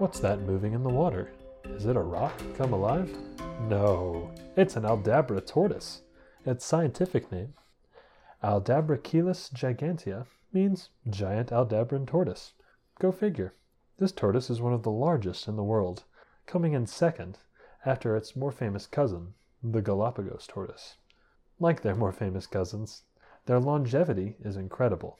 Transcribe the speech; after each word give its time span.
What's 0.00 0.20
that 0.20 0.40
moving 0.40 0.72
in 0.72 0.82
the 0.82 0.88
water? 0.88 1.30
Is 1.64 1.84
it 1.84 1.94
a 1.94 2.00
rock 2.00 2.32
come 2.56 2.72
alive? 2.72 3.14
No, 3.68 4.30
it's 4.56 4.74
an 4.76 4.84
Aldabra 4.84 5.46
tortoise. 5.46 6.00
Its 6.46 6.64
scientific 6.64 7.30
name, 7.30 7.52
Aldabrachelys 8.42 9.52
gigantea, 9.52 10.24
means 10.54 10.88
giant 11.10 11.50
Aldabran 11.50 12.06
tortoise. 12.06 12.54
Go 12.98 13.12
figure. 13.12 13.52
This 13.98 14.10
tortoise 14.10 14.48
is 14.48 14.62
one 14.62 14.72
of 14.72 14.84
the 14.84 14.90
largest 14.90 15.46
in 15.46 15.56
the 15.56 15.62
world, 15.62 16.04
coming 16.46 16.72
in 16.72 16.86
second 16.86 17.36
after 17.84 18.16
its 18.16 18.34
more 18.34 18.52
famous 18.52 18.86
cousin, 18.86 19.34
the 19.62 19.82
Galapagos 19.82 20.46
tortoise. 20.46 20.96
Like 21.58 21.82
their 21.82 21.94
more 21.94 22.12
famous 22.12 22.46
cousins, 22.46 23.02
their 23.44 23.60
longevity 23.60 24.36
is 24.42 24.56
incredible, 24.56 25.18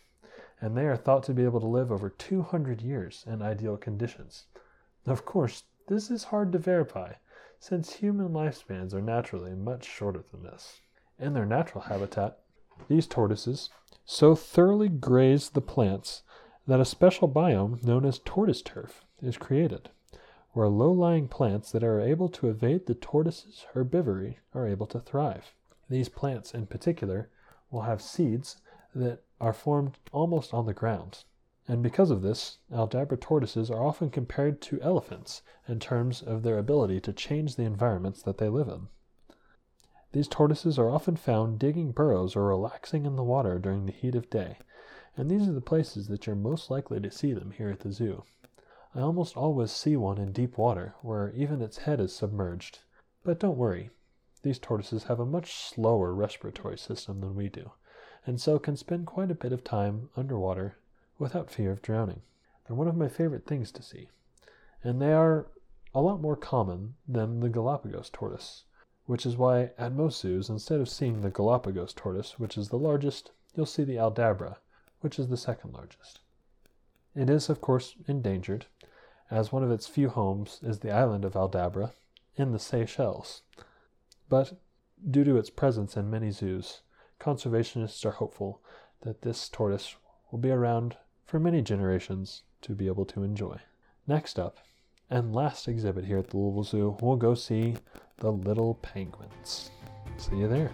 and 0.58 0.74
they 0.74 0.86
are 0.86 0.96
thought 0.96 1.24
to 1.24 1.34
be 1.34 1.44
able 1.44 1.60
to 1.60 1.66
live 1.66 1.92
over 1.92 2.08
200 2.08 2.80
years 2.80 3.24
in 3.26 3.42
ideal 3.42 3.76
conditions. 3.76 4.46
Of 5.06 5.24
course, 5.24 5.64
this 5.88 6.10
is 6.10 6.24
hard 6.24 6.52
to 6.52 6.58
verify, 6.58 7.14
since 7.58 7.94
human 7.94 8.28
lifespans 8.28 8.94
are 8.94 9.00
naturally 9.00 9.54
much 9.54 9.84
shorter 9.84 10.22
than 10.30 10.42
this. 10.42 10.80
In 11.18 11.32
their 11.32 11.46
natural 11.46 11.84
habitat, 11.84 12.38
these 12.88 13.06
tortoises 13.06 13.70
so 14.04 14.34
thoroughly 14.34 14.88
graze 14.88 15.50
the 15.50 15.60
plants 15.60 16.22
that 16.66 16.80
a 16.80 16.84
special 16.84 17.28
biome 17.28 17.82
known 17.84 18.04
as 18.04 18.18
tortoise 18.18 18.62
turf 18.62 19.04
is 19.22 19.36
created, 19.36 19.90
where 20.52 20.68
low 20.68 20.92
lying 20.92 21.28
plants 21.28 21.70
that 21.72 21.84
are 21.84 22.00
able 22.00 22.28
to 22.28 22.48
evade 22.48 22.86
the 22.86 22.94
tortoise's 22.94 23.66
herbivory 23.74 24.36
are 24.54 24.66
able 24.66 24.86
to 24.86 25.00
thrive. 25.00 25.54
These 25.88 26.08
plants, 26.08 26.54
in 26.54 26.66
particular, 26.66 27.28
will 27.70 27.82
have 27.82 28.02
seeds 28.02 28.56
that 28.94 29.22
are 29.40 29.52
formed 29.52 29.98
almost 30.12 30.52
on 30.52 30.66
the 30.66 30.74
ground. 30.74 31.24
And 31.70 31.84
because 31.84 32.10
of 32.10 32.20
this, 32.20 32.58
Aldabra 32.72 33.20
tortoises 33.20 33.70
are 33.70 33.80
often 33.80 34.10
compared 34.10 34.60
to 34.62 34.82
elephants 34.82 35.42
in 35.68 35.78
terms 35.78 36.20
of 36.20 36.42
their 36.42 36.58
ability 36.58 37.00
to 37.02 37.12
change 37.12 37.54
the 37.54 37.62
environments 37.62 38.22
that 38.22 38.38
they 38.38 38.48
live 38.48 38.66
in. 38.66 38.88
These 40.10 40.26
tortoises 40.26 40.80
are 40.80 40.90
often 40.90 41.14
found 41.14 41.60
digging 41.60 41.92
burrows 41.92 42.34
or 42.34 42.48
relaxing 42.48 43.06
in 43.06 43.14
the 43.14 43.22
water 43.22 43.60
during 43.60 43.86
the 43.86 43.92
heat 43.92 44.16
of 44.16 44.28
day, 44.28 44.58
and 45.16 45.30
these 45.30 45.46
are 45.46 45.52
the 45.52 45.60
places 45.60 46.08
that 46.08 46.26
you're 46.26 46.34
most 46.34 46.72
likely 46.72 46.98
to 46.98 47.08
see 47.08 47.32
them 47.32 47.52
here 47.52 47.70
at 47.70 47.78
the 47.78 47.92
zoo. 47.92 48.24
I 48.92 49.00
almost 49.00 49.36
always 49.36 49.70
see 49.70 49.96
one 49.96 50.18
in 50.18 50.32
deep 50.32 50.58
water, 50.58 50.96
where 51.02 51.30
even 51.34 51.62
its 51.62 51.78
head 51.78 52.00
is 52.00 52.12
submerged. 52.12 52.80
But 53.22 53.38
don't 53.38 53.56
worry, 53.56 53.90
these 54.42 54.58
tortoises 54.58 55.04
have 55.04 55.20
a 55.20 55.24
much 55.24 55.54
slower 55.54 56.12
respiratory 56.14 56.78
system 56.78 57.20
than 57.20 57.36
we 57.36 57.48
do, 57.48 57.70
and 58.26 58.40
so 58.40 58.58
can 58.58 58.74
spend 58.74 59.06
quite 59.06 59.30
a 59.30 59.36
bit 59.36 59.52
of 59.52 59.62
time 59.62 60.10
underwater 60.16 60.74
without 61.20 61.52
fear 61.52 61.70
of 61.70 61.82
drowning. 61.82 62.22
They're 62.66 62.76
one 62.76 62.88
of 62.88 62.96
my 62.96 63.08
favorite 63.08 63.46
things 63.46 63.70
to 63.72 63.82
see, 63.82 64.08
and 64.82 65.00
they 65.00 65.12
are 65.12 65.46
a 65.94 66.00
lot 66.00 66.20
more 66.20 66.36
common 66.36 66.94
than 67.06 67.38
the 67.38 67.48
Galapagos 67.48 68.10
tortoise 68.10 68.64
which 69.10 69.26
is 69.26 69.36
why 69.36 69.72
at 69.76 69.92
most 69.92 70.20
zoos, 70.20 70.48
instead 70.48 70.78
of 70.78 70.88
seeing 70.88 71.20
the 71.20 71.30
Galapagos 71.30 71.92
tortoise, 71.92 72.38
which 72.38 72.56
is 72.56 72.68
the 72.68 72.78
largest, 72.78 73.32
you'll 73.56 73.66
see 73.66 73.82
the 73.82 73.96
Aldabra, 73.96 74.58
which 75.00 75.18
is 75.18 75.26
the 75.26 75.36
second 75.36 75.72
largest. 75.72 76.20
It 77.16 77.28
is, 77.28 77.48
of 77.50 77.60
course, 77.60 77.96
endangered, 78.06 78.66
as 79.28 79.50
one 79.50 79.64
of 79.64 79.70
its 79.72 79.88
few 79.88 80.10
homes 80.10 80.60
is 80.62 80.78
the 80.78 80.92
island 80.92 81.24
of 81.24 81.32
Aldabra 81.34 81.90
in 82.36 82.52
the 82.52 82.60
Seychelles. 82.60 83.42
But 84.28 84.60
due 85.10 85.24
to 85.24 85.38
its 85.38 85.50
presence 85.50 85.96
in 85.96 86.08
many 86.08 86.30
zoos, 86.30 86.82
conservationists 87.18 88.06
are 88.06 88.12
hopeful 88.12 88.62
that 89.00 89.22
this 89.22 89.48
tortoise 89.48 89.96
will 90.30 90.38
be 90.38 90.52
around 90.52 90.96
for 91.30 91.38
many 91.38 91.62
generations 91.62 92.42
to 92.60 92.72
be 92.72 92.88
able 92.88 93.04
to 93.04 93.22
enjoy. 93.22 93.56
Next 94.08 94.36
up, 94.36 94.56
and 95.08 95.32
last 95.32 95.68
exhibit 95.68 96.04
here 96.04 96.18
at 96.18 96.30
the 96.30 96.36
Louisville 96.36 96.64
Zoo, 96.64 96.96
we'll 97.00 97.14
go 97.14 97.34
see 97.34 97.76
the 98.16 98.32
little 98.32 98.74
penguins. 98.82 99.70
See 100.16 100.38
you 100.38 100.48
there. 100.48 100.72